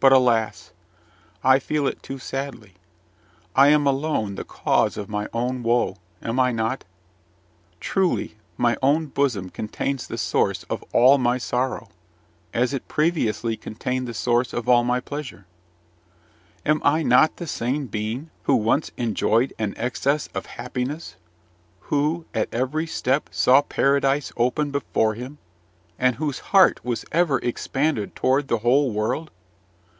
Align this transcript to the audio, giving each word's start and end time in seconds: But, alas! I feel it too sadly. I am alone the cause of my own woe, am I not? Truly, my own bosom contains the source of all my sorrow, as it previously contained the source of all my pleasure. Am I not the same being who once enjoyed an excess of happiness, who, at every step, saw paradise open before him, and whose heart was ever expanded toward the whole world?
But, 0.00 0.12
alas! 0.12 0.70
I 1.42 1.58
feel 1.58 1.88
it 1.88 2.04
too 2.04 2.20
sadly. 2.20 2.74
I 3.56 3.66
am 3.70 3.84
alone 3.84 4.36
the 4.36 4.44
cause 4.44 4.96
of 4.96 5.08
my 5.08 5.28
own 5.32 5.64
woe, 5.64 5.96
am 6.22 6.38
I 6.38 6.52
not? 6.52 6.84
Truly, 7.80 8.36
my 8.56 8.76
own 8.80 9.06
bosom 9.06 9.50
contains 9.50 10.06
the 10.06 10.16
source 10.16 10.62
of 10.70 10.84
all 10.92 11.18
my 11.18 11.36
sorrow, 11.36 11.88
as 12.54 12.72
it 12.72 12.86
previously 12.86 13.56
contained 13.56 14.06
the 14.06 14.14
source 14.14 14.52
of 14.52 14.68
all 14.68 14.84
my 14.84 15.00
pleasure. 15.00 15.46
Am 16.64 16.80
I 16.84 17.02
not 17.02 17.36
the 17.38 17.48
same 17.48 17.88
being 17.88 18.30
who 18.44 18.54
once 18.54 18.92
enjoyed 18.96 19.52
an 19.58 19.74
excess 19.76 20.28
of 20.32 20.46
happiness, 20.46 21.16
who, 21.80 22.24
at 22.32 22.54
every 22.54 22.86
step, 22.86 23.30
saw 23.32 23.62
paradise 23.62 24.30
open 24.36 24.70
before 24.70 25.14
him, 25.14 25.38
and 25.98 26.14
whose 26.14 26.38
heart 26.38 26.84
was 26.84 27.04
ever 27.10 27.40
expanded 27.40 28.14
toward 28.14 28.46
the 28.46 28.58
whole 28.58 28.92
world? 28.92 29.32